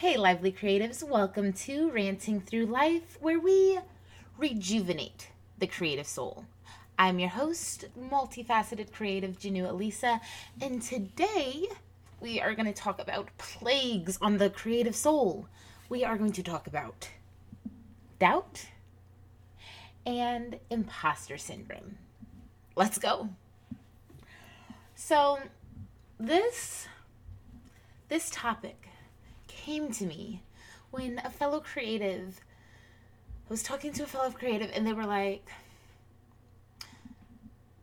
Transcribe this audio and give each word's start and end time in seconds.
Hey, 0.00 0.18
lively 0.18 0.52
creatives, 0.52 1.02
welcome 1.02 1.54
to 1.54 1.90
Ranting 1.90 2.42
Through 2.42 2.66
Life, 2.66 3.16
where 3.18 3.40
we 3.40 3.78
rejuvenate 4.36 5.30
the 5.56 5.66
creative 5.66 6.06
soul. 6.06 6.44
I'm 6.98 7.18
your 7.18 7.30
host, 7.30 7.86
multifaceted 7.98 8.92
creative 8.92 9.38
Jhonu 9.38 9.66
Elisa, 9.66 10.20
and 10.60 10.82
today 10.82 11.68
we 12.20 12.38
are 12.42 12.54
going 12.54 12.66
to 12.66 12.74
talk 12.74 13.00
about 13.00 13.30
plagues 13.38 14.18
on 14.20 14.36
the 14.36 14.50
creative 14.50 14.94
soul. 14.94 15.48
We 15.88 16.04
are 16.04 16.18
going 16.18 16.32
to 16.32 16.42
talk 16.42 16.66
about 16.66 17.08
doubt 18.18 18.66
and 20.04 20.58
imposter 20.68 21.38
syndrome. 21.38 21.96
Let's 22.76 22.98
go. 22.98 23.30
So, 24.94 25.38
this 26.20 26.86
this 28.10 28.28
topic 28.28 28.90
came 29.66 29.90
to 29.90 30.06
me 30.06 30.42
when 30.92 31.20
a 31.24 31.30
fellow 31.30 31.58
creative 31.58 32.40
I 33.48 33.52
was 33.52 33.64
talking 33.64 33.92
to 33.94 34.04
a 34.04 34.06
fellow 34.06 34.30
creative 34.30 34.70
and 34.74 34.86
they 34.86 34.92
were 34.92 35.06
like, 35.06 35.48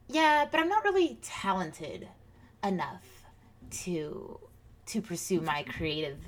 "Yeah, 0.07 0.45
but 0.49 0.59
I'm 0.59 0.69
not 0.69 0.83
really 0.83 1.17
talented 1.21 2.07
enough 2.63 3.25
to 3.83 4.39
to 4.87 5.01
pursue 5.01 5.41
my 5.41 5.63
creative 5.63 6.19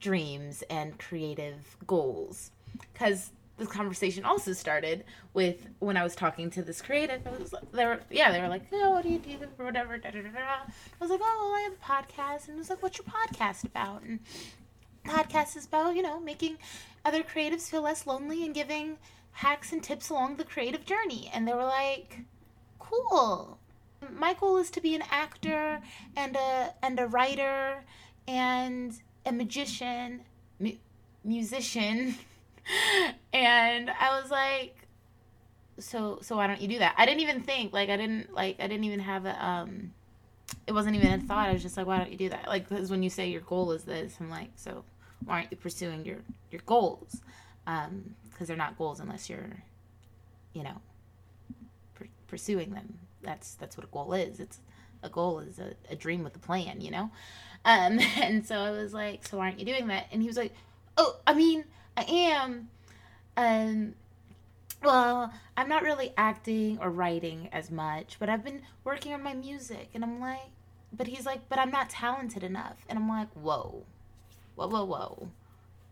dreams 0.00 0.62
and 0.70 0.96
creative 0.98 1.76
goals." 1.86 2.52
Cuz 2.94 3.30
this 3.58 3.68
conversation 3.68 4.24
also 4.24 4.52
started 4.52 5.04
with 5.34 5.68
when 5.80 5.96
I 5.96 6.02
was 6.02 6.14
talking 6.16 6.50
to 6.50 6.62
this 6.62 6.80
creative. 6.80 7.24
Was, 7.26 7.54
they 7.72 7.84
were, 7.84 8.00
yeah, 8.10 8.32
they 8.32 8.40
were 8.40 8.48
like, 8.48 8.62
"Oh, 8.72 8.92
what 8.92 9.02
do 9.02 9.10
you 9.10 9.18
do?" 9.18 9.36
whatever. 9.56 9.98
Da, 9.98 10.10
da, 10.10 10.22
da. 10.22 10.28
I 10.30 10.98
was 10.98 11.10
like, 11.10 11.20
"Oh, 11.22 11.38
well, 11.40 11.54
I 11.54 11.62
have 11.68 11.74
a 11.74 12.12
podcast," 12.12 12.48
and 12.48 12.56
I 12.56 12.58
was 12.58 12.70
like, 12.70 12.82
"What's 12.82 12.98
your 12.98 13.06
podcast 13.06 13.64
about?" 13.64 14.02
And 14.02 14.20
podcast 15.10 15.56
is 15.56 15.66
about 15.66 15.96
you 15.96 16.02
know 16.02 16.20
making 16.20 16.58
other 17.04 17.22
creatives 17.22 17.68
feel 17.68 17.82
less 17.82 18.06
lonely 18.06 18.44
and 18.44 18.54
giving 18.54 18.98
hacks 19.32 19.72
and 19.72 19.82
tips 19.82 20.10
along 20.10 20.36
the 20.36 20.44
creative 20.44 20.84
journey. 20.84 21.30
And 21.32 21.46
they 21.46 21.54
were 21.54 21.64
like, 21.64 22.20
"Cool." 22.78 23.58
My 24.10 24.32
goal 24.34 24.56
is 24.56 24.70
to 24.70 24.80
be 24.80 24.94
an 24.94 25.02
actor 25.10 25.80
and 26.16 26.36
a 26.36 26.74
and 26.82 26.98
a 26.98 27.06
writer 27.06 27.84
and 28.26 28.94
a 29.26 29.32
magician, 29.32 30.22
mu- 30.58 30.82
musician. 31.24 32.14
and 33.32 33.90
I 33.90 34.20
was 34.20 34.30
like, 34.30 34.86
so 35.78 36.18
so 36.22 36.36
why 36.36 36.46
don't 36.46 36.60
you 36.60 36.68
do 36.68 36.78
that? 36.78 36.94
I 36.96 37.06
didn't 37.06 37.20
even 37.20 37.40
think 37.40 37.72
like 37.72 37.88
I 37.88 37.96
didn't 37.96 38.32
like 38.32 38.56
I 38.60 38.66
didn't 38.66 38.84
even 38.84 39.00
have 39.00 39.26
a 39.26 39.44
um 39.44 39.92
it 40.66 40.72
wasn't 40.72 40.96
even 40.96 41.12
a 41.12 41.18
thought. 41.18 41.48
I 41.48 41.52
was 41.52 41.62
just 41.62 41.76
like, 41.76 41.86
why 41.86 41.98
don't 41.98 42.10
you 42.10 42.18
do 42.18 42.28
that? 42.30 42.46
Like 42.46 42.68
because 42.68 42.90
when 42.90 43.02
you 43.02 43.10
say 43.10 43.28
your 43.28 43.40
goal 43.42 43.72
is 43.72 43.84
this, 43.84 44.16
I'm 44.20 44.30
like, 44.30 44.50
so 44.56 44.84
why 45.24 45.36
aren't 45.36 45.50
you 45.50 45.56
pursuing 45.56 46.04
your 46.04 46.18
your 46.50 46.62
goals? 46.66 47.20
Um, 47.66 48.14
because 48.30 48.48
they're 48.48 48.56
not 48.56 48.78
goals 48.78 49.00
unless 49.00 49.28
you're, 49.28 49.62
you 50.54 50.62
know, 50.62 50.80
pr- 51.94 52.04
pursuing 52.26 52.70
them. 52.70 52.98
That's 53.22 53.54
that's 53.54 53.76
what 53.76 53.84
a 53.84 53.90
goal 53.90 54.12
is. 54.14 54.40
It's 54.40 54.60
a 55.02 55.08
goal 55.08 55.40
is 55.40 55.58
a, 55.58 55.74
a 55.90 55.96
dream 55.96 56.24
with 56.24 56.36
a 56.36 56.38
plan, 56.38 56.80
you 56.80 56.90
know. 56.90 57.10
Um, 57.64 58.00
and 58.16 58.46
so 58.46 58.56
I 58.56 58.70
was 58.70 58.94
like, 58.94 59.26
so 59.26 59.38
why 59.38 59.46
aren't 59.46 59.58
you 59.58 59.66
doing 59.66 59.88
that? 59.88 60.06
And 60.12 60.22
he 60.22 60.28
was 60.28 60.36
like, 60.36 60.52
oh, 60.96 61.16
I 61.26 61.34
mean. 61.34 61.64
I 61.96 62.04
am. 62.04 62.68
Um, 63.36 63.94
well, 64.82 65.32
I'm 65.56 65.68
not 65.68 65.82
really 65.82 66.12
acting 66.16 66.78
or 66.80 66.90
writing 66.90 67.48
as 67.52 67.70
much, 67.70 68.16
but 68.18 68.28
I've 68.28 68.44
been 68.44 68.62
working 68.84 69.12
on 69.12 69.22
my 69.22 69.34
music, 69.34 69.90
and 69.94 70.02
I'm 70.02 70.20
like, 70.20 70.50
but 70.92 71.06
he's 71.06 71.26
like, 71.26 71.48
but 71.48 71.58
I'm 71.58 71.70
not 71.70 71.90
talented 71.90 72.42
enough, 72.42 72.84
and 72.88 72.98
I'm 72.98 73.08
like, 73.08 73.28
whoa, 73.34 73.84
whoa, 74.54 74.68
whoa, 74.68 74.84
whoa, 74.84 75.28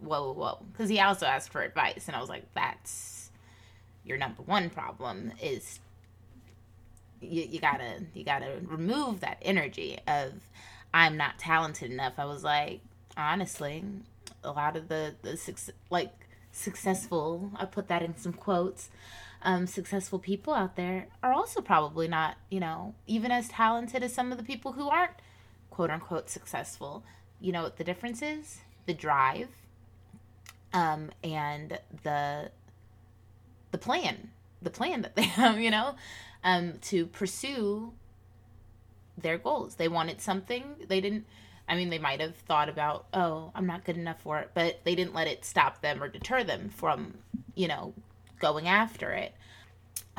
whoa, 0.00 0.32
whoa, 0.32 0.58
because 0.72 0.88
he 0.88 1.00
also 1.00 1.26
asked 1.26 1.50
for 1.50 1.62
advice, 1.62 2.06
and 2.06 2.16
I 2.16 2.20
was 2.20 2.28
like, 2.28 2.44
that's 2.54 3.30
your 4.04 4.18
number 4.18 4.42
one 4.42 4.70
problem 4.70 5.32
is 5.42 5.80
you, 7.20 7.42
you 7.42 7.60
gotta 7.60 8.04
you 8.14 8.24
gotta 8.24 8.60
remove 8.64 9.20
that 9.20 9.38
energy 9.42 9.98
of 10.06 10.32
I'm 10.94 11.16
not 11.16 11.38
talented 11.38 11.90
enough. 11.90 12.14
I 12.16 12.24
was 12.24 12.42
like, 12.42 12.80
honestly, 13.16 13.84
a 14.42 14.50
lot 14.50 14.76
of 14.76 14.88
the 14.88 15.14
the 15.22 15.38
like 15.90 16.12
successful 16.52 17.50
I 17.56 17.66
put 17.66 17.88
that 17.88 18.02
in 18.02 18.16
some 18.16 18.32
quotes 18.32 18.88
um, 19.42 19.66
successful 19.68 20.18
people 20.18 20.52
out 20.52 20.74
there 20.74 21.06
are 21.22 21.32
also 21.32 21.60
probably 21.60 22.08
not 22.08 22.36
you 22.50 22.58
know 22.58 22.94
even 23.06 23.30
as 23.30 23.48
talented 23.48 24.02
as 24.02 24.12
some 24.12 24.32
of 24.32 24.38
the 24.38 24.44
people 24.44 24.72
who 24.72 24.88
aren't 24.88 25.12
quote 25.70 25.90
unquote 25.90 26.30
successful 26.30 27.04
you 27.40 27.52
know 27.52 27.62
what 27.62 27.76
the 27.76 27.84
difference 27.84 28.22
is 28.22 28.60
the 28.86 28.94
drive 28.94 29.48
um, 30.72 31.10
and 31.22 31.78
the 32.02 32.50
the 33.70 33.78
plan 33.78 34.30
the 34.62 34.70
plan 34.70 35.02
that 35.02 35.16
they 35.16 35.22
have 35.22 35.60
you 35.60 35.70
know 35.70 35.94
um, 36.44 36.74
to 36.80 37.06
pursue 37.06 37.92
their 39.16 39.38
goals 39.38 39.76
they 39.76 39.88
wanted 39.88 40.20
something 40.20 40.64
they 40.88 41.00
didn't 41.00 41.24
I 41.68 41.76
mean, 41.76 41.90
they 41.90 41.98
might 41.98 42.20
have 42.20 42.34
thought 42.34 42.68
about, 42.68 43.06
oh, 43.12 43.52
I'm 43.54 43.66
not 43.66 43.84
good 43.84 43.98
enough 43.98 44.22
for 44.22 44.38
it, 44.38 44.50
but 44.54 44.80
they 44.84 44.94
didn't 44.94 45.14
let 45.14 45.28
it 45.28 45.44
stop 45.44 45.82
them 45.82 46.02
or 46.02 46.08
deter 46.08 46.42
them 46.42 46.70
from, 46.70 47.18
you 47.54 47.68
know, 47.68 47.92
going 48.40 48.66
after 48.66 49.12
it. 49.12 49.34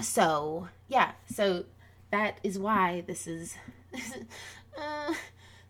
So, 0.02 0.70
yeah, 0.88 1.14
so 1.34 1.66
that 2.12 2.38
is 2.44 2.60
why 2.60 3.04
this 3.08 3.26
is, 3.26 3.56
uh, 4.78 5.14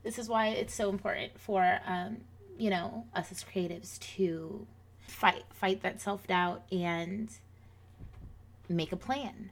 this 0.04 0.18
is 0.18 0.30
why 0.30 0.48
it's 0.48 0.74
so 0.74 0.90
important 0.90 1.40
for, 1.40 1.80
um, 1.86 2.18
you 2.58 2.70
know, 2.70 3.06
us 3.14 3.32
as 3.32 3.44
creatives 3.44 4.00
to 4.16 4.66
fight, 5.00 5.44
fight 5.54 5.82
that 5.84 6.02
self 6.02 6.26
doubt 6.28 6.64
and 6.72 7.30
make 8.68 8.92
a 8.92 8.98
plan. 8.98 9.52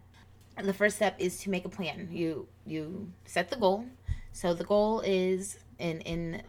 The 0.61 0.73
first 0.73 0.95
step 0.95 1.15
is 1.19 1.39
to 1.41 1.49
make 1.49 1.65
a 1.65 1.69
plan. 1.69 2.09
You 2.11 2.47
you 2.65 3.11
set 3.25 3.49
the 3.49 3.57
goal. 3.57 3.85
So 4.31 4.53
the 4.53 4.63
goal 4.63 5.01
is 5.01 5.59
in 5.77 6.01
in 6.01 6.41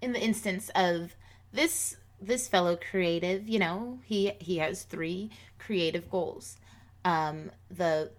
in 0.00 0.12
the 0.12 0.20
instance 0.20 0.70
of 0.74 1.16
this 1.52 1.96
this 2.20 2.48
fellow 2.48 2.76
creative, 2.76 3.48
you 3.48 3.58
know, 3.58 3.98
he 4.04 4.32
he 4.38 4.58
has 4.58 4.84
three 4.84 5.30
creative 5.58 6.10
goals. 6.10 6.56
Um 7.04 7.50
the 7.70 8.10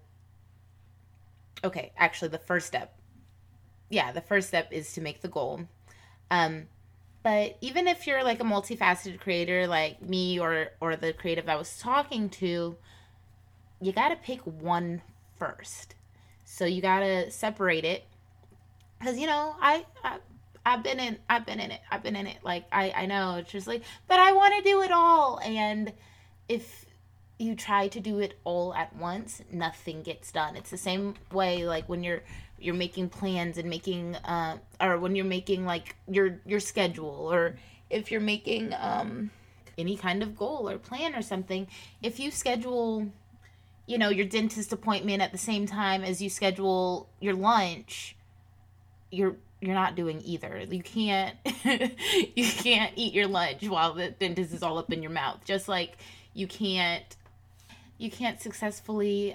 okay, 1.64 1.92
actually 1.96 2.28
the 2.28 2.38
first 2.38 2.66
step. 2.66 2.97
Yeah, 3.88 4.12
the 4.12 4.20
first 4.20 4.48
step 4.48 4.72
is 4.72 4.92
to 4.94 5.00
make 5.00 5.20
the 5.20 5.28
goal. 5.28 5.62
Um 6.30 6.66
but 7.22 7.58
even 7.60 7.88
if 7.88 8.06
you're 8.06 8.22
like 8.22 8.40
a 8.40 8.44
multifaceted 8.44 9.20
creator 9.20 9.66
like 9.66 10.02
me 10.02 10.38
or 10.38 10.68
or 10.80 10.96
the 10.96 11.12
creative 11.12 11.48
I 11.48 11.56
was 11.56 11.78
talking 11.78 12.30
to, 12.30 12.76
you 13.80 13.92
got 13.92 14.08
to 14.10 14.16
pick 14.16 14.40
one 14.40 15.02
first. 15.38 15.94
So 16.44 16.64
you 16.64 16.80
got 16.80 17.00
to 17.00 17.30
separate 17.30 17.84
it 17.84 18.04
because 18.98 19.18
you 19.18 19.26
know 19.26 19.54
I, 19.60 19.84
I 20.02 20.18
I've 20.64 20.82
been 20.82 21.00
in 21.00 21.18
I've 21.28 21.46
been 21.46 21.60
in 21.60 21.70
it. 21.70 21.80
I've 21.90 22.02
been 22.02 22.16
in 22.16 22.26
it. 22.26 22.38
Like 22.42 22.64
I 22.72 22.90
I 22.90 23.06
know 23.06 23.36
it's 23.36 23.50
just 23.50 23.66
like 23.66 23.82
but 24.06 24.18
I 24.18 24.32
want 24.32 24.54
to 24.56 24.70
do 24.70 24.82
it 24.82 24.90
all 24.92 25.40
and 25.44 25.92
if 26.48 26.86
you 27.38 27.54
try 27.54 27.86
to 27.88 28.00
do 28.00 28.18
it 28.18 28.34
all 28.44 28.74
at 28.74 28.94
once, 28.96 29.42
nothing 29.50 30.02
gets 30.02 30.32
done. 30.32 30.56
It's 30.56 30.70
the 30.70 30.78
same 30.78 31.14
way 31.32 31.64
like 31.64 31.88
when 31.88 32.02
you're 32.02 32.22
you're 32.60 32.74
making 32.74 33.08
plans 33.08 33.58
and 33.58 33.68
making 33.68 34.16
uh 34.16 34.58
or 34.80 34.98
when 34.98 35.14
you're 35.14 35.24
making 35.24 35.64
like 35.64 35.96
your 36.10 36.40
your 36.46 36.60
schedule 36.60 37.28
or 37.30 37.56
if 37.90 38.10
you're 38.10 38.20
making 38.20 38.74
um 38.78 39.30
any 39.78 39.96
kind 39.96 40.22
of 40.22 40.36
goal 40.36 40.68
or 40.68 40.76
plan 40.76 41.14
or 41.14 41.22
something, 41.22 41.68
if 42.02 42.18
you 42.18 42.30
schedule 42.30 43.06
you 43.86 43.96
know 43.96 44.10
your 44.10 44.26
dentist 44.26 44.72
appointment 44.72 45.22
at 45.22 45.32
the 45.32 45.38
same 45.38 45.66
time 45.66 46.02
as 46.02 46.20
you 46.20 46.28
schedule 46.28 47.08
your 47.20 47.34
lunch, 47.34 48.16
you're 49.10 49.36
you're 49.60 49.74
not 49.74 49.94
doing 49.94 50.20
either. 50.24 50.64
You 50.70 50.82
can't 50.82 51.36
you 51.64 52.44
can't 52.44 52.92
eat 52.96 53.14
your 53.14 53.26
lunch 53.26 53.66
while 53.68 53.94
the 53.94 54.10
dentist 54.10 54.52
is 54.52 54.62
all 54.62 54.78
up 54.78 54.92
in 54.92 55.02
your 55.02 55.12
mouth. 55.12 55.44
Just 55.44 55.68
like 55.68 55.96
you 56.34 56.46
can't 56.46 57.16
you 57.96 58.10
can't 58.10 58.40
successfully 58.40 59.34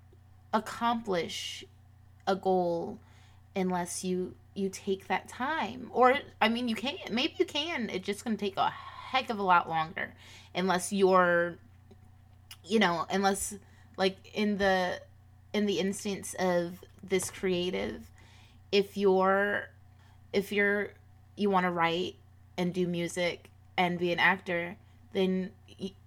accomplish 0.53 1.65
a 2.27 2.36
goal 2.36 3.00
unless 3.55 4.03
you 4.03 4.35
you 4.55 4.69
take 4.69 5.07
that 5.07 5.27
time. 5.27 5.89
Or 5.94 6.15
I 6.41 6.50
mean 6.50 6.67
you 6.67 6.75
can 6.75 6.95
maybe 7.11 7.35
you 7.38 7.45
can. 7.45 7.89
It's 7.89 8.05
just 8.05 8.23
going 8.23 8.38
to 8.38 8.41
take 8.44 8.57
a 8.57 8.69
heck 8.69 9.29
of 9.29 9.39
a 9.39 9.44
lot 9.44 9.69
longer 9.69 10.13
unless 10.55 10.91
you're 10.94 11.57
you 12.65 12.79
know, 12.79 13.05
unless 13.09 13.55
like 13.97 14.17
in 14.33 14.57
the 14.57 15.00
in 15.53 15.65
the 15.65 15.79
instance 15.79 16.33
of 16.39 16.79
this 17.03 17.29
creative 17.29 18.09
if 18.71 18.97
you're 18.97 19.69
if 20.33 20.51
you're 20.51 20.89
you 21.35 21.50
want 21.50 21.65
to 21.65 21.71
write 21.71 22.15
and 22.57 22.73
do 22.73 22.88
music 22.88 23.50
and 23.77 24.00
be 24.00 24.11
an 24.11 24.19
actor, 24.19 24.75
then 25.13 25.51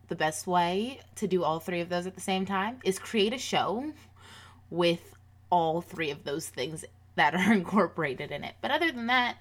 the 0.09 0.17
best 0.17 0.47
way 0.47 1.01
to 1.17 1.27
do 1.27 1.43
all 1.43 1.61
three 1.61 1.81
of 1.81 1.89
those 1.89 2.07
at 2.07 2.15
the 2.15 2.21
same 2.21 2.45
time 2.45 2.79
is 2.85 2.99
create 2.99 3.33
a 3.33 3.39
show 3.39 3.93
with 4.71 5.15
all 5.51 5.81
three 5.81 6.11
of 6.11 6.25
those 6.25 6.49
things 6.49 6.85
that 7.17 7.35
are 7.35 7.53
incorporated 7.53 8.31
in 8.31 8.45
it. 8.45 8.55
But 8.61 8.71
other 8.71 8.93
than 8.93 9.07
that, 9.09 9.37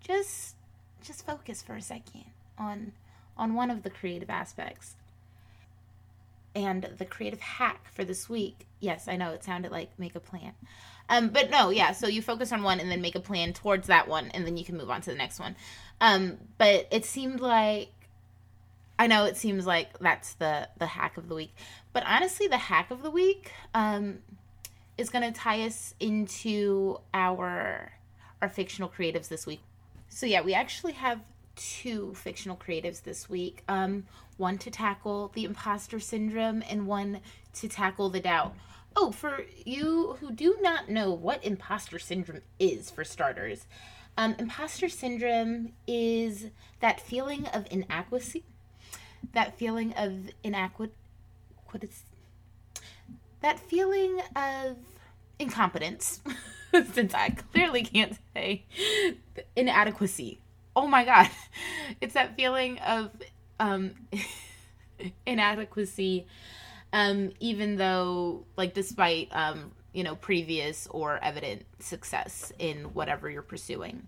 just 0.00 0.56
just 1.02 1.24
focus 1.24 1.62
for 1.62 1.74
a 1.74 1.82
second 1.82 2.24
on 2.56 2.92
on 3.36 3.54
one 3.54 3.70
of 3.70 3.82
the 3.82 3.90
creative 3.90 4.30
aspects. 4.30 4.96
And 6.54 6.88
the 6.98 7.04
creative 7.04 7.40
hack 7.40 7.92
for 7.92 8.04
this 8.04 8.28
week, 8.28 8.66
yes, 8.80 9.06
I 9.06 9.16
know 9.16 9.30
it 9.30 9.44
sounded 9.44 9.70
like 9.70 9.96
make 9.98 10.16
a 10.16 10.20
plan. 10.20 10.54
Um, 11.08 11.28
but 11.28 11.50
no, 11.50 11.70
yeah, 11.70 11.92
so 11.92 12.08
you 12.08 12.20
focus 12.20 12.52
on 12.52 12.62
one 12.62 12.80
and 12.80 12.90
then 12.90 13.00
make 13.00 13.14
a 13.14 13.20
plan 13.20 13.52
towards 13.52 13.86
that 13.86 14.08
one, 14.08 14.30
and 14.32 14.44
then 14.44 14.56
you 14.56 14.64
can 14.64 14.76
move 14.76 14.90
on 14.90 15.00
to 15.02 15.10
the 15.10 15.16
next 15.16 15.38
one. 15.38 15.54
Um, 16.00 16.38
but 16.58 16.88
it 16.90 17.04
seemed 17.04 17.40
like 17.40 17.92
I 18.98 19.06
know 19.06 19.24
it 19.24 19.36
seems 19.36 19.66
like 19.66 19.98
that's 20.00 20.34
the 20.34 20.68
the 20.78 20.86
hack 20.86 21.16
of 21.16 21.28
the 21.28 21.34
week, 21.34 21.54
but 21.92 22.02
honestly, 22.06 22.48
the 22.48 22.58
hack 22.58 22.90
of 22.90 23.02
the 23.02 23.10
week 23.10 23.52
um, 23.72 24.18
is 24.98 25.08
going 25.08 25.32
to 25.32 25.38
tie 25.38 25.62
us 25.62 25.94
into 26.00 26.98
our 27.14 27.92
our 28.42 28.48
fictional 28.48 28.88
creatives 28.88 29.28
this 29.28 29.46
week. 29.46 29.60
So 30.08 30.26
yeah, 30.26 30.42
we 30.42 30.54
actually 30.54 30.92
have 30.92 31.20
two 31.56 32.14
fictional 32.14 32.56
creatives 32.56 33.02
this 33.02 33.28
week. 33.28 33.62
Um, 33.68 34.04
one 34.36 34.58
to 34.58 34.70
tackle 34.70 35.32
the 35.34 35.44
imposter 35.44 35.98
syndrome 35.98 36.62
and 36.68 36.86
one 36.86 37.20
to 37.54 37.68
tackle 37.68 38.10
the 38.10 38.20
doubt. 38.20 38.54
Oh, 38.94 39.10
for 39.10 39.42
you 39.64 40.16
who 40.20 40.30
do 40.30 40.56
not 40.60 40.88
know 40.88 41.12
what 41.12 41.44
imposter 41.44 41.98
syndrome 41.98 42.42
is, 42.58 42.90
for 42.90 43.04
starters, 43.04 43.66
um, 44.16 44.34
imposter 44.38 44.88
syndrome 44.88 45.72
is 45.86 46.46
that 46.80 47.00
feeling 47.00 47.46
of 47.46 47.66
inadequacy, 47.70 48.44
that 49.32 49.58
feeling 49.58 49.92
of 49.94 50.30
is 51.82 52.02
that 53.40 53.58
feeling 53.58 54.20
of 54.36 54.76
incompetence, 55.38 56.20
since 56.92 57.14
I 57.14 57.30
clearly 57.30 57.82
can't 57.82 58.16
say 58.34 58.64
inadequacy. 59.56 60.40
Oh 60.74 60.86
my 60.86 61.04
god, 61.04 61.28
it's 62.00 62.14
that 62.14 62.36
feeling 62.36 62.78
of 62.78 63.10
um, 63.60 63.92
inadequacy, 65.26 66.26
um, 66.92 67.32
even 67.40 67.76
though, 67.76 68.44
like, 68.56 68.74
despite 68.74 69.28
um, 69.32 69.72
you 69.92 70.04
know 70.04 70.14
previous 70.14 70.86
or 70.88 71.22
evident 71.22 71.64
success 71.78 72.52
in 72.58 72.94
whatever 72.94 73.30
you're 73.30 73.42
pursuing. 73.42 74.06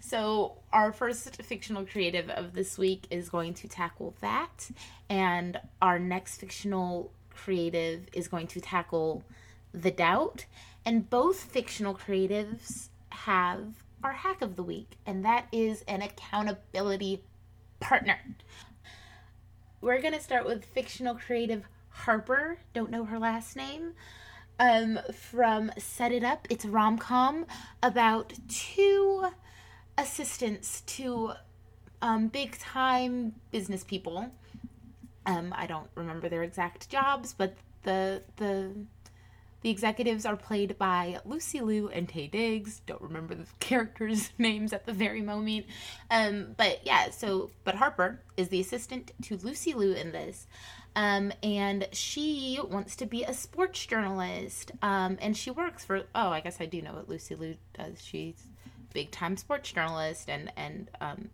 So, 0.00 0.58
our 0.72 0.92
first 0.92 1.42
fictional 1.42 1.84
creative 1.84 2.30
of 2.30 2.52
this 2.54 2.78
week 2.78 3.06
is 3.10 3.28
going 3.28 3.54
to 3.54 3.68
tackle 3.68 4.14
that, 4.20 4.70
and 5.08 5.58
our 5.80 5.98
next 5.98 6.38
fictional 6.38 7.12
creative 7.36 8.06
is 8.12 8.28
going 8.28 8.46
to 8.48 8.60
tackle 8.60 9.22
the 9.72 9.90
doubt. 9.90 10.46
And 10.84 11.08
both 11.10 11.40
fictional 11.40 11.94
creatives 11.94 12.88
have 13.10 13.84
our 14.02 14.12
hack 14.12 14.42
of 14.42 14.56
the 14.56 14.62
week, 14.62 14.96
and 15.04 15.24
that 15.24 15.48
is 15.50 15.82
an 15.88 16.02
accountability 16.02 17.22
partner. 17.80 18.18
We're 19.80 20.00
going 20.00 20.14
to 20.14 20.20
start 20.20 20.46
with 20.46 20.64
fictional 20.64 21.14
creative 21.14 21.64
Harper, 21.90 22.58
don't 22.74 22.90
know 22.90 23.04
her 23.06 23.18
last 23.18 23.56
name, 23.56 23.94
um, 24.60 24.98
from 25.12 25.72
Set 25.78 26.12
It 26.12 26.22
Up. 26.22 26.46
It's 26.50 26.64
a 26.64 26.68
rom 26.68 26.98
com 26.98 27.46
about 27.82 28.34
two 28.48 29.26
assistants 29.96 30.82
to 30.82 31.32
um, 32.02 32.28
big 32.28 32.58
time 32.58 33.34
business 33.50 33.82
people. 33.82 34.30
Um, 35.26 35.52
I 35.56 35.66
don't 35.66 35.88
remember 35.94 36.28
their 36.28 36.42
exact 36.42 36.88
jobs, 36.88 37.34
but 37.36 37.54
the 37.82 38.22
the 38.36 38.72
the 39.62 39.70
executives 39.70 40.24
are 40.24 40.36
played 40.36 40.78
by 40.78 41.18
Lucy 41.24 41.60
Liu 41.60 41.88
and 41.88 42.08
Taye 42.08 42.30
Diggs. 42.30 42.82
Don't 42.86 43.02
remember 43.02 43.34
the 43.34 43.46
characters' 43.60 44.30
names 44.38 44.72
at 44.72 44.86
the 44.86 44.92
very 44.92 45.22
moment. 45.22 45.66
Um, 46.10 46.54
but 46.56 46.80
yeah, 46.84 47.10
so 47.10 47.50
but 47.64 47.74
Harper 47.74 48.20
is 48.36 48.48
the 48.48 48.60
assistant 48.60 49.12
to 49.22 49.36
Lucy 49.38 49.74
Liu 49.74 49.92
in 49.92 50.12
this. 50.12 50.46
Um, 50.94 51.32
and 51.42 51.88
she 51.92 52.58
wants 52.62 52.96
to 52.96 53.06
be 53.06 53.24
a 53.24 53.34
sports 53.34 53.84
journalist. 53.84 54.72
Um, 54.82 55.18
and 55.20 55.36
she 55.36 55.50
works 55.50 55.84
for 55.84 56.04
oh, 56.14 56.30
I 56.30 56.40
guess 56.40 56.60
I 56.60 56.66
do 56.66 56.80
know 56.80 56.94
what 56.94 57.08
Lucy 57.08 57.34
Liu 57.34 57.56
does. 57.76 58.02
She's 58.02 58.46
big 58.92 59.10
time 59.10 59.36
sports 59.36 59.72
journalist 59.72 60.30
and 60.30 60.52
and 60.56 60.90
um, 61.00 61.30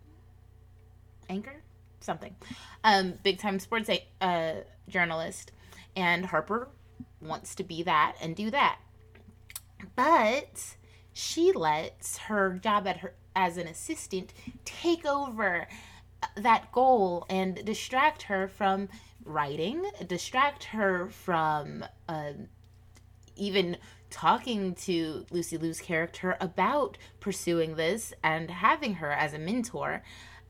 anchor 1.29 1.61
something, 2.03 2.35
um, 2.83 3.13
big 3.23 3.39
time 3.39 3.59
sports 3.59 3.89
uh, 4.21 4.53
journalist. 4.87 5.51
And 5.95 6.25
Harper 6.25 6.69
wants 7.21 7.55
to 7.55 7.63
be 7.63 7.83
that 7.83 8.15
and 8.21 8.35
do 8.35 8.49
that. 8.51 8.79
But 9.95 10.75
she 11.13 11.51
lets 11.51 12.17
her 12.17 12.59
job 12.61 12.87
at 12.87 12.97
her 12.97 13.13
as 13.35 13.57
an 13.57 13.67
assistant 13.67 14.33
take 14.65 15.05
over 15.05 15.67
that 16.35 16.71
goal 16.71 17.25
and 17.29 17.63
distract 17.65 18.23
her 18.23 18.47
from 18.47 18.89
writing, 19.25 19.83
distract 20.07 20.65
her 20.65 21.09
from 21.09 21.85
uh, 22.07 22.33
even 23.35 23.77
talking 24.09 24.75
to 24.75 25.25
Lucy 25.31 25.57
Liu's 25.57 25.81
character 25.81 26.37
about 26.39 26.97
pursuing 27.19 27.75
this 27.75 28.13
and 28.23 28.49
having 28.49 28.95
her 28.95 29.11
as 29.11 29.33
a 29.33 29.39
mentor. 29.39 30.03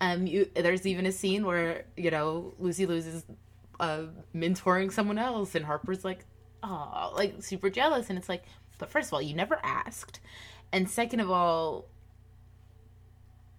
Um, 0.03 0.27
you, 0.27 0.50
there's 0.53 0.85
even 0.85 1.05
a 1.05 1.13
scene 1.13 1.45
where 1.45 1.85
you 1.95 2.11
know 2.11 2.53
Lucy 2.59 2.85
Liu's 2.85 3.23
uh, 3.79 4.03
mentoring 4.35 4.91
someone 4.91 5.17
else, 5.17 5.55
and 5.55 5.63
Harper's 5.63 6.03
like, 6.03 6.25
oh, 6.61 7.13
like 7.15 7.41
super 7.41 7.69
jealous. 7.69 8.09
And 8.09 8.19
it's 8.19 8.27
like, 8.27 8.44
but 8.79 8.89
first 8.89 9.07
of 9.07 9.13
all, 9.13 9.21
you 9.21 9.33
never 9.33 9.59
asked. 9.63 10.19
And 10.73 10.89
second 10.89 11.21
of 11.21 11.31
all, 11.31 11.85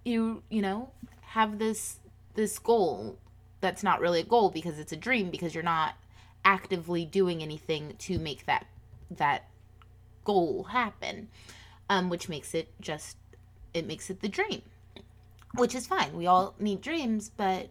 you, 0.05 0.43
you 0.51 0.61
know, 0.61 0.91
have 1.23 1.59
this 1.59 1.99
this 2.35 2.59
goal 2.59 3.19
that's 3.61 3.83
not 3.83 4.01
really 4.01 4.21
a 4.21 4.25
goal 4.25 4.51
because 4.51 4.79
it's 4.79 4.93
a 4.93 4.97
dream 4.97 5.31
because 5.31 5.55
you're 5.55 5.65
not 5.65 5.95
actively 6.45 7.07
doing 7.07 7.43
anything 7.43 7.95
to 7.99 8.19
make 8.19 8.45
that 8.45 8.67
that 9.11 9.49
goal 10.25 10.65
happen 10.65 11.29
um 11.89 12.09
which 12.09 12.29
makes 12.29 12.55
it 12.55 12.69
just 12.81 13.17
it 13.73 13.87
makes 13.87 14.11
it 14.11 14.21
the 14.21 14.29
dream 14.29 14.63
which 15.57 15.75
is 15.75 15.87
fine 15.87 16.17
we 16.17 16.27
all 16.27 16.55
need 16.59 16.81
dreams 16.81 17.31
but 17.37 17.69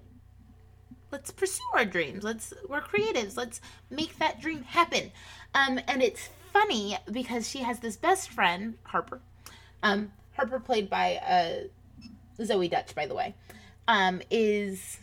let's 1.14 1.32
pursue 1.32 1.64
our 1.76 1.86
dreams. 1.86 2.24
Let's 2.24 2.54
we're 2.68 2.82
creatives. 2.82 3.38
Let's 3.38 3.62
make 3.90 4.18
that 4.18 4.42
dream 4.42 4.64
happen. 4.64 5.12
Um, 5.54 5.80
and 5.88 6.02
it's 6.02 6.28
funny 6.52 6.98
because 7.10 7.48
she 7.48 7.60
has 7.60 7.80
this 7.80 7.96
best 7.96 8.32
friend, 8.32 8.74
Harper. 8.84 9.22
Um, 9.84 10.12
Harper 10.36 10.60
played 10.60 10.90
by 10.90 11.18
uh, 11.18 12.44
Zoey 12.44 12.70
Deutch, 12.70 12.96
by 12.96 13.06
the 13.06 13.14
way, 13.16 13.36
um, 13.88 14.22
is 14.30 14.98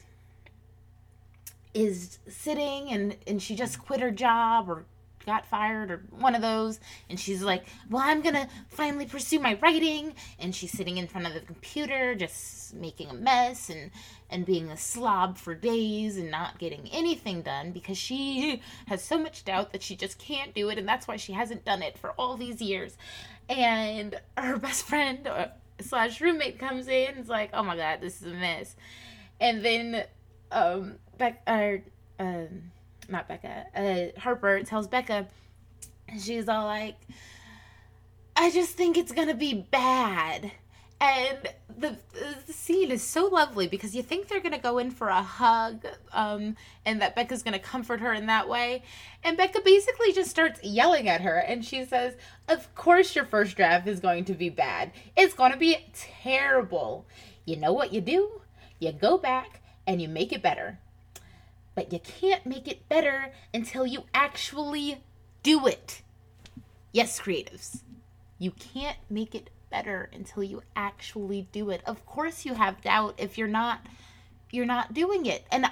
is 1.72 2.18
sitting 2.28 2.90
and 2.90 3.16
and 3.28 3.40
she 3.40 3.54
just 3.54 3.78
quit 3.78 4.00
her 4.00 4.10
job 4.10 4.68
or 4.68 4.84
got 5.30 5.46
fired 5.46 5.90
or 5.90 6.02
one 6.10 6.34
of 6.34 6.42
those 6.42 6.80
and 7.08 7.18
she's 7.18 7.42
like 7.42 7.64
well 7.88 8.02
i'm 8.04 8.20
gonna 8.20 8.48
finally 8.68 9.06
pursue 9.06 9.38
my 9.38 9.58
writing 9.62 10.14
and 10.38 10.54
she's 10.54 10.72
sitting 10.72 10.96
in 10.96 11.06
front 11.06 11.26
of 11.26 11.34
the 11.34 11.40
computer 11.40 12.14
just 12.14 12.74
making 12.74 13.08
a 13.08 13.14
mess 13.14 13.70
and 13.70 13.90
and 14.30 14.46
being 14.46 14.70
a 14.70 14.76
slob 14.76 15.36
for 15.36 15.54
days 15.54 16.16
and 16.16 16.30
not 16.30 16.58
getting 16.58 16.88
anything 16.92 17.42
done 17.42 17.72
because 17.72 17.98
she 17.98 18.62
has 18.86 19.02
so 19.02 19.18
much 19.18 19.44
doubt 19.44 19.72
that 19.72 19.82
she 19.82 19.96
just 19.96 20.18
can't 20.18 20.54
do 20.54 20.68
it 20.68 20.78
and 20.78 20.88
that's 20.88 21.08
why 21.08 21.16
she 21.16 21.32
hasn't 21.32 21.64
done 21.64 21.82
it 21.82 21.98
for 21.98 22.10
all 22.12 22.36
these 22.36 22.62
years. 22.62 22.96
And 23.48 24.18
her 24.36 24.56
best 24.58 24.84
friend 24.86 25.26
uh, 25.26 25.48
slash 25.80 26.20
roommate 26.20 26.58
comes 26.58 26.86
in 26.88 27.08
and 27.10 27.18
is 27.18 27.28
like 27.28 27.50
oh 27.52 27.62
my 27.62 27.76
god 27.76 28.00
this 28.00 28.20
is 28.22 28.28
a 28.28 28.34
mess. 28.34 28.76
And 29.40 29.64
then 29.64 30.04
um 30.52 30.96
back 31.18 31.42
or 31.46 31.82
um 32.18 32.70
not 33.10 33.28
Becca, 33.28 33.66
uh, 33.74 34.20
Harper 34.20 34.62
tells 34.62 34.88
Becca, 34.88 35.26
she's 36.18 36.48
all 36.48 36.66
like, 36.66 36.96
I 38.36 38.50
just 38.50 38.72
think 38.72 38.96
it's 38.96 39.12
gonna 39.12 39.34
be 39.34 39.66
bad. 39.70 40.52
And 41.02 41.38
the, 41.78 41.96
the 42.46 42.52
scene 42.52 42.90
is 42.90 43.02
so 43.02 43.26
lovely 43.26 43.68
because 43.68 43.94
you 43.94 44.02
think 44.02 44.28
they're 44.28 44.40
gonna 44.40 44.58
go 44.58 44.78
in 44.78 44.90
for 44.90 45.08
a 45.08 45.22
hug, 45.22 45.86
um, 46.12 46.56
and 46.84 47.00
that 47.00 47.14
Becca's 47.14 47.42
gonna 47.42 47.58
comfort 47.58 48.00
her 48.00 48.12
in 48.12 48.26
that 48.26 48.48
way. 48.48 48.82
And 49.24 49.36
Becca 49.36 49.62
basically 49.64 50.12
just 50.12 50.30
starts 50.30 50.62
yelling 50.62 51.08
at 51.08 51.22
her, 51.22 51.36
and 51.36 51.64
she 51.64 51.84
says, 51.84 52.16
Of 52.48 52.74
course, 52.74 53.14
your 53.14 53.24
first 53.24 53.56
draft 53.56 53.88
is 53.88 54.00
going 54.00 54.26
to 54.26 54.34
be 54.34 54.50
bad. 54.50 54.92
It's 55.16 55.34
gonna 55.34 55.56
be 55.56 55.76
terrible. 55.94 57.06
You 57.46 57.56
know 57.56 57.72
what 57.72 57.92
you 57.92 58.00
do? 58.00 58.42
You 58.78 58.92
go 58.92 59.16
back 59.16 59.62
and 59.86 60.00
you 60.02 60.08
make 60.08 60.32
it 60.32 60.42
better 60.42 60.78
but 61.80 61.94
you 61.94 61.98
can't 62.00 62.44
make 62.44 62.68
it 62.68 62.86
better 62.90 63.32
until 63.54 63.86
you 63.86 64.04
actually 64.12 64.98
do 65.42 65.66
it. 65.66 66.02
Yes, 66.92 67.18
creatives. 67.18 67.80
You 68.38 68.50
can't 68.50 68.98
make 69.08 69.34
it 69.34 69.48
better 69.70 70.10
until 70.12 70.42
you 70.42 70.60
actually 70.76 71.48
do 71.52 71.70
it. 71.70 71.80
Of 71.86 72.04
course 72.04 72.44
you 72.44 72.52
have 72.52 72.82
doubt 72.82 73.14
if 73.16 73.38
you're 73.38 73.48
not 73.48 73.80
you're 74.50 74.66
not 74.66 74.92
doing 74.92 75.24
it. 75.24 75.46
And 75.50 75.70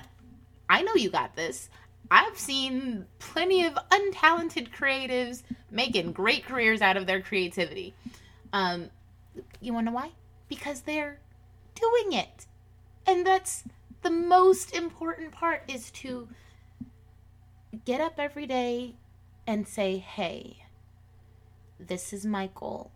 I 0.71 0.81
know 0.81 0.95
you 0.95 1.11
got 1.11 1.37
this. 1.37 1.69
I've 2.11 2.39
seen 2.39 3.05
plenty 3.19 3.67
of 3.67 3.75
untalented 3.91 4.71
creatives 4.71 5.43
making 5.71 6.13
great 6.13 6.47
careers 6.47 6.81
out 6.81 6.97
of 6.97 7.07
their 7.07 7.21
creativity. 7.21 7.93
Um, 8.55 8.89
you 9.61 9.75
want 9.75 9.89
to 9.89 9.91
know 9.91 9.97
why? 9.97 10.13
Because 10.49 10.81
they're 10.81 11.19
doing 11.75 12.15
it. 12.15 12.47
And 13.07 13.27
that's 13.27 13.65
the 14.03 14.11
most 14.11 14.75
important 14.75 15.33
part 15.33 15.63
is 15.69 15.91
to 15.91 16.29
get 17.85 18.01
up 18.01 18.15
every 18.19 18.47
day 18.47 18.97
and 19.47 19.67
say, 19.67 19.99
hey, 19.99 20.65
this 21.79 22.13
is 22.13 22.25
my 22.25 22.51
goal. 22.55 22.91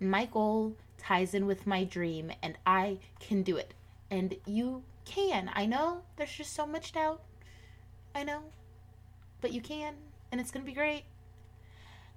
My 0.00 0.26
goal 0.26 0.76
ties 0.98 1.34
in 1.34 1.46
with 1.46 1.66
my 1.66 1.84
dream, 1.84 2.32
and 2.42 2.56
I 2.66 2.98
can 3.20 3.42
do 3.42 3.56
it. 3.56 3.74
And 4.10 4.36
you 4.46 4.82
can. 5.04 5.50
I 5.54 5.66
know 5.66 6.02
there's 6.16 6.32
just 6.32 6.54
so 6.54 6.66
much 6.66 6.92
doubt. 6.92 7.22
I 8.14 8.24
know. 8.24 8.42
But 9.40 9.52
you 9.52 9.60
can, 9.60 9.94
and 10.30 10.40
it's 10.40 10.50
going 10.50 10.64
to 10.64 10.70
be 10.70 10.74
great. 10.74 11.04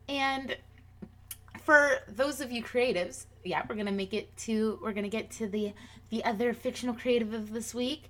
And 0.07 0.57
for 1.63 1.99
those 2.07 2.41
of 2.41 2.51
you 2.51 2.63
creatives, 2.63 3.25
yeah, 3.43 3.63
we're 3.67 3.75
to 3.85 3.91
make 3.91 4.13
it 4.13 4.35
to 4.37 4.79
we're 4.81 4.93
to 4.93 5.09
get 5.09 5.31
to 5.31 5.47
the 5.47 5.73
the 6.09 6.23
other 6.23 6.53
fictional 6.53 6.95
creative 6.95 7.33
of 7.33 7.51
this 7.53 7.73
week 7.73 8.09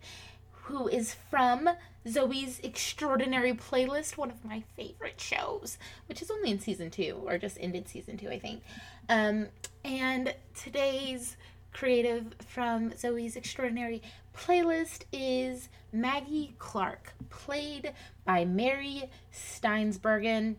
who 0.65 0.87
is 0.87 1.13
from 1.29 1.69
Zoey's 2.07 2.59
Extraordinary 2.61 3.53
Playlist, 3.53 4.17
one 4.17 4.31
of 4.31 4.43
my 4.43 4.63
favorite 4.75 5.21
shows, 5.21 5.77
which 6.07 6.21
is 6.21 6.31
only 6.31 6.49
in 6.51 6.59
season 6.59 6.89
two, 6.89 7.21
or 7.25 7.37
just 7.37 7.57
ended 7.59 7.87
season 7.87 8.17
two, 8.17 8.29
I 8.29 8.39
think. 8.39 8.63
Um, 9.07 9.47
and 9.83 10.33
today's 10.55 11.37
creative 11.71 12.33
from 12.47 12.91
Zoey's 12.91 13.35
Extraordinary 13.35 14.01
Playlist 14.35 15.03
is 15.11 15.69
Maggie 15.93 16.55
Clarke, 16.57 17.13
played 17.29 17.93
by 18.25 18.43
Mary 18.43 19.09
Steenburgen, 19.31 20.55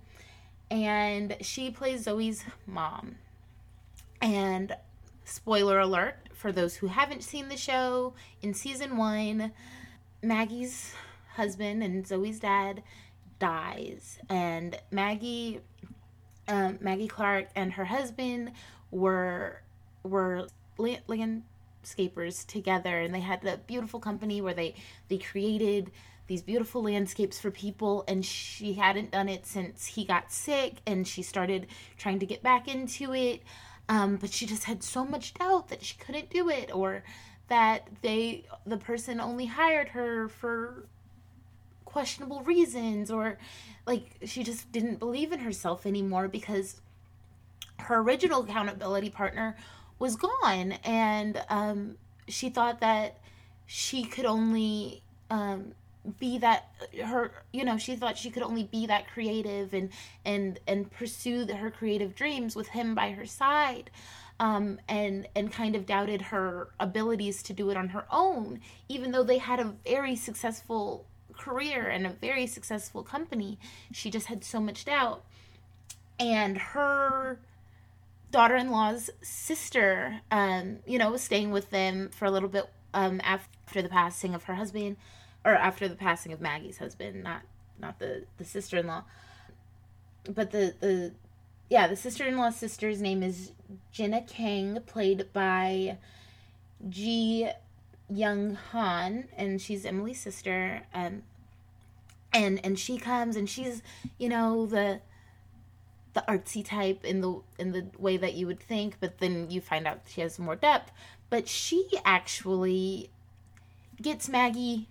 and 0.70 1.36
she 1.40 1.70
plays 1.70 2.06
Zoey's 2.06 2.44
mom. 2.66 3.16
And 4.20 4.76
spoiler 5.24 5.78
alert 5.78 6.16
for 6.34 6.52
those 6.52 6.76
who 6.76 6.86
haven't 6.86 7.22
seen 7.22 7.48
the 7.48 7.56
show, 7.56 8.14
in 8.42 8.54
season 8.54 8.96
one, 8.96 9.52
Maggie's 10.22 10.94
husband 11.34 11.82
and 11.82 12.04
Zoey's 12.04 12.40
dad 12.40 12.82
dies, 13.38 14.18
and 14.28 14.78
Maggie, 14.90 15.60
um, 16.48 16.78
Maggie 16.80 17.08
Clarke, 17.08 17.48
and 17.54 17.72
her 17.74 17.84
husband 17.84 18.52
were 18.90 19.62
were 20.02 20.46
landscapers 20.78 22.46
together, 22.46 23.00
and 23.00 23.14
they 23.14 23.20
had 23.20 23.44
a 23.44 23.58
beautiful 23.58 24.00
company 24.00 24.40
where 24.40 24.54
they 24.54 24.74
they 25.08 25.18
created 25.18 25.90
these 26.26 26.42
beautiful 26.42 26.82
landscapes 26.82 27.38
for 27.38 27.50
people 27.50 28.04
and 28.08 28.24
she 28.24 28.74
hadn't 28.74 29.12
done 29.12 29.28
it 29.28 29.46
since 29.46 29.86
he 29.86 30.04
got 30.04 30.32
sick 30.32 30.74
and 30.86 31.06
she 31.06 31.22
started 31.22 31.66
trying 31.96 32.18
to 32.18 32.26
get 32.26 32.42
back 32.42 32.68
into 32.68 33.14
it. 33.14 33.42
Um, 33.88 34.16
but 34.16 34.32
she 34.32 34.46
just 34.46 34.64
had 34.64 34.82
so 34.82 35.04
much 35.04 35.34
doubt 35.34 35.68
that 35.68 35.84
she 35.84 35.96
couldn't 35.96 36.30
do 36.30 36.48
it 36.48 36.74
or 36.74 37.04
that 37.48 37.88
they 38.02 38.44
the 38.66 38.76
person 38.76 39.20
only 39.20 39.46
hired 39.46 39.88
her 39.90 40.28
for 40.28 40.88
questionable 41.84 42.42
reasons 42.42 43.10
or 43.10 43.38
like 43.86 44.10
she 44.24 44.42
just 44.42 44.70
didn't 44.72 44.98
believe 44.98 45.30
in 45.30 45.38
herself 45.38 45.86
anymore 45.86 46.26
because 46.26 46.80
her 47.78 47.98
original 47.98 48.42
accountability 48.42 49.10
partner 49.10 49.56
was 49.98 50.16
gone. 50.16 50.72
And 50.84 51.42
um, 51.48 51.96
she 52.28 52.50
thought 52.50 52.80
that 52.80 53.18
she 53.66 54.04
could 54.04 54.24
only 54.24 55.02
um, 55.30 55.72
be 56.18 56.38
that 56.38 56.68
her 57.04 57.32
you 57.52 57.64
know 57.64 57.76
she 57.76 57.96
thought 57.96 58.16
she 58.16 58.30
could 58.30 58.42
only 58.42 58.64
be 58.64 58.86
that 58.86 59.06
creative 59.12 59.74
and 59.74 59.90
and 60.24 60.58
and 60.66 60.90
pursue 60.90 61.44
the, 61.44 61.56
her 61.56 61.70
creative 61.70 62.14
dreams 62.14 62.54
with 62.54 62.68
him 62.68 62.94
by 62.94 63.10
her 63.10 63.26
side 63.26 63.90
um, 64.38 64.78
and 64.88 65.26
and 65.34 65.52
kind 65.52 65.74
of 65.74 65.86
doubted 65.86 66.22
her 66.22 66.68
abilities 66.78 67.42
to 67.44 67.52
do 67.52 67.70
it 67.70 67.76
on 67.76 67.88
her 67.88 68.04
own, 68.10 68.60
even 68.88 69.12
though 69.12 69.22
they 69.22 69.38
had 69.38 69.60
a 69.60 69.74
very 69.84 70.16
successful 70.16 71.06
career 71.36 71.86
and 71.86 72.06
a 72.06 72.10
very 72.10 72.46
successful 72.46 73.02
company. 73.02 73.58
She 73.92 74.10
just 74.10 74.26
had 74.26 74.44
so 74.44 74.60
much 74.60 74.84
doubt, 74.84 75.24
and 76.18 76.58
her 76.58 77.38
daughter-in-law's 78.30 79.08
sister, 79.22 80.20
um, 80.30 80.78
you 80.86 80.98
know, 80.98 81.10
was 81.10 81.22
staying 81.22 81.50
with 81.50 81.70
them 81.70 82.10
for 82.10 82.26
a 82.26 82.30
little 82.30 82.48
bit 82.48 82.68
um, 82.92 83.20
after 83.24 83.80
the 83.80 83.88
passing 83.88 84.34
of 84.34 84.44
her 84.44 84.54
husband, 84.54 84.96
or 85.46 85.54
after 85.54 85.88
the 85.88 85.94
passing 85.94 86.32
of 86.32 86.40
Maggie's 86.40 86.78
husband, 86.78 87.22
not 87.22 87.42
not 87.78 88.00
the 88.00 88.24
the 88.36 88.44
sister-in-law, 88.44 89.04
but 90.28 90.50
the 90.50 90.74
the 90.80 91.12
yeah, 91.68 91.86
the 91.86 91.96
sister 91.96 92.24
in 92.26 92.36
law 92.36 92.50
sister's 92.50 93.00
name 93.00 93.22
is 93.22 93.52
Jenna 93.92 94.22
Kang, 94.22 94.80
played 94.86 95.32
by 95.32 95.98
Ji 96.88 97.48
Young 98.10 98.56
Han, 98.72 99.28
and 99.36 99.62
she's 99.62 99.86
Emily's 99.86 100.20
sister. 100.20 100.82
Um, 100.92 101.22
and 102.32 102.60
and 102.64 102.78
she 102.78 102.98
comes 102.98 103.36
and 103.36 103.48
she's 103.48 103.82
you 104.18 104.28
know 104.28 104.66
the 104.66 105.00
the 106.14 106.24
artsy 106.28 106.64
type 106.64 107.04
in 107.04 107.20
the 107.20 107.40
in 107.58 107.72
the 107.72 107.86
way 107.98 108.16
that 108.16 108.34
you 108.34 108.46
would 108.46 108.60
think, 108.60 108.96
but 108.98 109.18
then 109.18 109.50
you 109.50 109.60
find 109.60 109.86
out 109.86 110.00
she 110.08 110.22
has 110.22 110.38
more 110.38 110.56
depth. 110.56 110.90
But 111.30 111.48
she 111.48 111.88
actually 112.04 113.10
gets 114.00 114.28
Maggie 114.28 114.88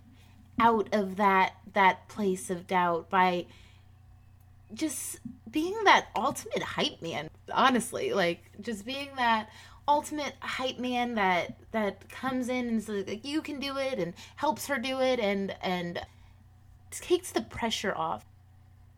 out 0.58 0.88
of 0.92 1.16
that 1.16 1.54
that 1.74 2.08
place 2.08 2.50
of 2.50 2.66
doubt 2.66 3.10
by 3.10 3.46
just 4.74 5.20
being 5.50 5.76
that 5.84 6.06
ultimate 6.16 6.62
hype 6.62 7.00
man 7.02 7.28
honestly. 7.52 8.12
Like 8.12 8.40
just 8.60 8.84
being 8.84 9.10
that 9.16 9.48
ultimate 9.88 10.34
hype 10.40 10.78
man 10.78 11.14
that 11.14 11.56
that 11.72 12.08
comes 12.08 12.48
in 12.48 12.68
and 12.68 12.82
says 12.82 13.06
like 13.06 13.24
you 13.24 13.40
can 13.40 13.60
do 13.60 13.76
it 13.76 13.98
and 13.98 14.14
helps 14.36 14.66
her 14.66 14.78
do 14.78 15.00
it 15.00 15.20
and 15.20 15.54
and 15.62 16.00
takes 16.90 17.30
the 17.30 17.42
pressure 17.42 17.94
off. 17.94 18.24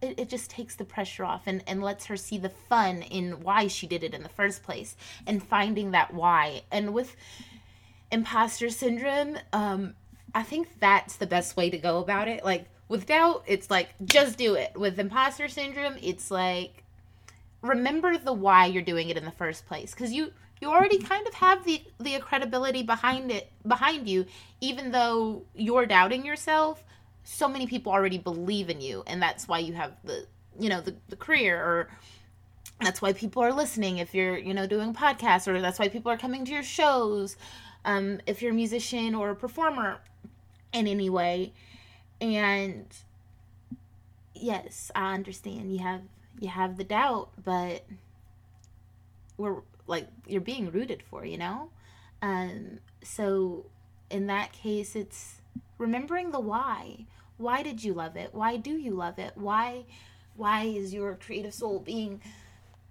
It, 0.01 0.19
it 0.19 0.29
just 0.29 0.49
takes 0.49 0.77
the 0.77 0.85
pressure 0.85 1.25
off 1.25 1.43
and, 1.47 1.65
and 1.67 1.83
lets 1.83 2.07
her 2.07 2.17
see 2.17 2.39
the 2.39 2.51
fun 2.51 3.03
in 3.03 3.43
why 3.43 3.67
she 3.67 3.89
did 3.89 4.05
it 4.05 4.15
in 4.15 4.23
the 4.23 4.29
first 4.29 4.63
place 4.63 4.97
and 5.27 5.43
finding 5.43 5.91
that 5.91 6.15
why. 6.15 6.63
And 6.71 6.95
with 6.95 7.17
imposter 8.11 8.71
syndrome 8.71 9.37
um 9.53 9.95
i 10.35 10.43
think 10.43 10.69
that's 10.81 11.17
the 11.17 11.27
best 11.27 11.57
way 11.57 11.71
to 11.71 11.79
go 11.79 11.99
about 11.99 12.29
it. 12.29 12.45
Like 12.45 12.67
with 12.89 13.07
doubt, 13.07 13.45
it's 13.47 13.71
like 13.71 13.91
just 14.05 14.39
do 14.39 14.55
it. 14.55 14.73
With 14.77 14.99
imposter 14.99 15.49
syndrome, 15.49 15.97
it's 16.03 16.31
like 16.31 16.85
remember 17.63 18.17
the 18.17 18.33
why 18.33 18.67
you're 18.67 18.83
doing 18.83 19.11
it 19.11 19.17
in 19.17 19.25
the 19.25 19.31
first 19.33 19.67
place. 19.67 19.93
Because 19.93 20.13
you 20.13 20.33
you 20.61 20.69
already 20.69 20.99
kind 20.99 21.27
of 21.27 21.35
have 21.35 21.65
the 21.65 21.83
the 22.01 22.19
credibility 22.21 22.83
behind 22.83 23.31
it 23.31 23.51
behind 23.67 24.09
you 24.09 24.27
even 24.61 24.91
though 24.91 25.45
you're 25.55 25.87
doubting 25.87 26.25
yourself 26.27 26.83
so 27.23 27.47
many 27.47 27.67
people 27.67 27.93
already 27.93 28.19
believe 28.19 28.69
in 28.69 28.81
you 28.81 29.05
and 29.07 29.23
that's 29.23 29.47
why 29.47 29.59
you 29.59 29.75
have 29.75 29.93
the 30.03 30.27
you 30.59 30.69
know 30.69 30.81
the, 30.81 30.95
the 31.09 31.17
career 31.17 31.57
or 31.63 31.89
that's 32.81 33.03
why 33.03 33.13
people 33.13 33.43
are 33.43 33.53
listening 33.53 33.99
if 33.99 34.15
you're 34.15 34.39
you 34.39 34.55
know 34.55 34.67
doing 34.67 34.95
podcasts 34.95 35.49
or 35.49 35.61
that's 35.61 35.79
why 35.79 35.89
people 35.89 36.11
are 36.13 36.19
coming 36.19 36.45
to 36.45 36.53
your 36.53 36.63
shows. 36.63 37.37
Um, 37.85 38.21
if 38.27 38.43
you're 38.43 38.53
a 38.53 38.55
musician 38.55 39.15
or 39.15 39.31
a 39.31 39.37
performer 39.37 39.99
in 40.73 40.87
any 40.87 41.11
way. 41.11 41.53
And 42.21 42.87
yes 44.41 44.91
i 44.95 45.15
understand 45.15 45.73
you 45.73 45.79
have 45.79 46.03
you 46.39 46.49
have 46.49 46.77
the 46.77 46.85
doubt 46.85 47.31
but 47.45 47.85
we're 49.37 49.63
like 49.87 50.07
you're 50.27 50.41
being 50.41 50.71
rooted 50.71 51.03
for 51.03 51.25
you 51.25 51.39
know? 51.39 51.71
Um 52.23 52.81
so 53.03 53.67
in 54.11 54.27
that 54.27 54.53
case 54.53 54.97
it's 54.97 55.41
remembering 55.79 56.31
the 56.31 56.41
why. 56.41 57.07
Why 57.37 57.63
did 57.63 57.85
you 57.85 57.95
love 57.95 58.17
it? 58.17 58.31
Why 58.35 58.57
do 58.57 58.73
you 58.73 58.93
love 58.93 59.19
it? 59.19 59.33
Why 59.37 59.85
why 60.37 60.65
is 60.65 60.93
your 60.93 61.15
creative 61.15 61.55
soul 61.55 61.81
being 61.81 62.21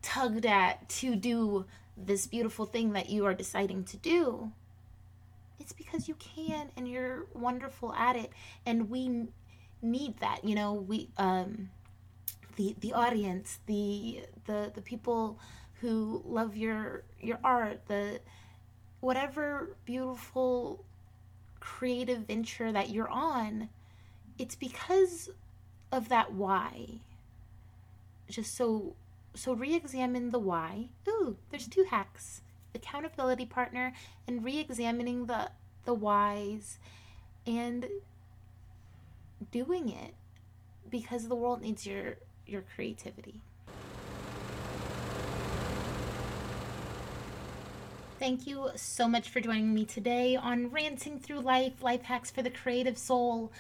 tugged 0.02 0.46
at 0.46 0.88
to 0.90 1.16
do 1.16 1.66
this 1.98 2.28
beautiful 2.28 2.66
thing 2.66 2.94
that 2.94 3.10
you 3.10 3.26
are 3.26 3.34
deciding 3.34 3.84
to 3.86 3.98
do 3.98 4.52
it's 5.60 5.74
because 5.74 6.08
you 6.08 6.16
can 6.16 6.70
and 6.76 6.88
you're 6.88 7.26
wonderful 7.34 7.94
at 7.94 8.16
it 8.16 8.32
and 8.66 8.90
we 8.90 9.28
need 9.82 10.18
that 10.20 10.44
you 10.44 10.56
know? 10.56 10.74
We 10.74 11.10
um 11.18 11.70
the 12.56 12.76
the 12.80 12.94
audience 12.94 13.60
the 13.66 14.24
the 14.46 14.72
the 14.74 14.82
people 14.82 15.40
who 15.82 16.24
love 16.26 16.58
your 16.58 17.04
your 17.20 17.40
art 17.44 17.82
the 17.88 18.20
whatever 19.00 19.76
beautiful 19.86 20.84
creative 21.60 22.20
venture 22.28 22.72
that 22.72 22.90
you're 22.90 23.10
on 23.10 23.70
it's 24.40 24.56
because 24.56 25.30
of 25.92 26.10
that 26.10 26.34
why. 26.34 27.00
Just 28.30 28.56
so 28.56 28.96
so 29.34 29.54
re-examine 29.54 30.32
the 30.32 30.40
why. 30.40 30.90
Ooh 31.08 31.38
there's 31.50 31.68
two 31.68 31.86
hacks 31.90 32.42
accountability 32.78 33.46
partner 33.46 33.94
and 34.28 34.44
re-examining 34.44 35.26
the 35.26 35.52
the 35.86 35.94
whys 35.94 36.78
and 37.46 37.88
doing 39.52 39.90
it 39.90 40.14
because 40.90 41.28
the 41.28 41.36
world 41.36 41.62
needs 41.62 41.86
your 41.86 42.18
your 42.46 42.64
creativity. 42.76 43.42
Thank 48.20 48.48
you 48.48 48.72
so 48.76 49.08
much 49.08 49.30
for 49.30 49.40
joining 49.40 49.76
me 49.76 49.86
today 49.86 50.36
on 50.36 50.72
Ranting 50.72 51.20
Through 51.20 51.42
Life 51.42 51.84
Life 51.84 52.04
Hacks 52.04 52.32
for 52.32 52.42
the 52.42 52.50
Creative 52.50 52.98
Soul. 52.98 53.52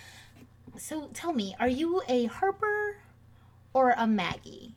So 0.77 1.09
tell 1.13 1.31
me, 1.33 1.55
are 1.59 1.67
you 1.67 2.01
a 2.07 2.25
Harper 2.25 2.97
or 3.73 3.93
a 3.97 4.07
Maggie? 4.07 4.73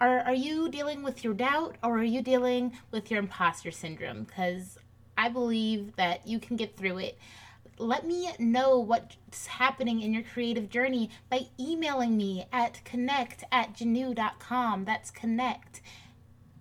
Are, 0.00 0.20
are 0.20 0.34
you 0.34 0.68
dealing 0.68 1.02
with 1.02 1.24
your 1.24 1.34
doubt 1.34 1.76
or 1.82 1.98
are 1.98 2.04
you 2.04 2.22
dealing 2.22 2.72
with 2.90 3.10
your 3.10 3.20
imposter 3.20 3.70
syndrome? 3.70 4.24
Because 4.24 4.78
I 5.16 5.28
believe 5.28 5.96
that 5.96 6.26
you 6.26 6.38
can 6.38 6.56
get 6.56 6.76
through 6.76 6.98
it. 6.98 7.18
Let 7.78 8.06
me 8.06 8.30
know 8.38 8.78
what's 8.78 9.46
happening 9.46 10.00
in 10.00 10.12
your 10.12 10.22
creative 10.22 10.68
journey 10.68 11.10
by 11.28 11.46
emailing 11.58 12.16
me 12.16 12.46
at 12.52 12.84
connect 12.84 13.44
at 13.50 13.74
jhonu.com. 13.74 14.84
That's 14.84 15.10
connect 15.10 15.80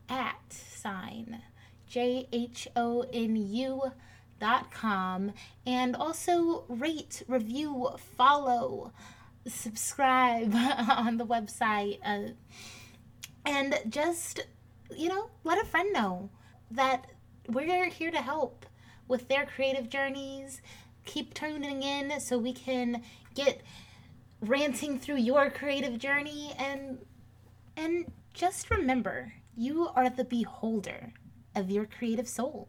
at 0.09 0.41
sign 0.51 1.41
J 1.87 2.27
H 2.31 2.67
O 2.75 3.05
N 3.13 3.35
U 3.35 3.91
dot 4.39 4.71
com 4.71 5.31
and 5.65 5.95
also 5.95 6.65
rate, 6.67 7.23
review, 7.27 7.89
follow, 8.17 8.91
subscribe 9.47 10.53
on 10.55 11.17
the 11.17 11.25
website, 11.25 11.99
uh, 12.03 12.31
and 13.45 13.79
just 13.89 14.41
you 14.95 15.09
know 15.09 15.29
let 15.43 15.61
a 15.61 15.65
friend 15.65 15.91
know 15.93 16.29
that 16.71 17.05
we're 17.49 17.89
here 17.89 18.11
to 18.11 18.21
help 18.21 18.65
with 19.07 19.27
their 19.27 19.45
creative 19.45 19.89
journeys. 19.89 20.61
Keep 21.05 21.33
tuning 21.33 21.83
in 21.83 22.19
so 22.19 22.37
we 22.37 22.53
can 22.53 23.03
get 23.35 23.61
ranting 24.41 24.99
through 24.99 25.17
your 25.17 25.49
creative 25.49 25.97
journey 25.97 26.53
and 26.57 26.99
and 27.75 28.11
just 28.33 28.69
remember 28.69 29.33
you 29.55 29.89
are 29.95 30.09
the 30.09 30.23
beholder 30.23 31.13
of 31.55 31.69
your 31.69 31.85
creative 31.85 32.27
soul. 32.27 32.67